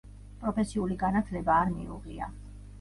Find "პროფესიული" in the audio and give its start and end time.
0.45-0.97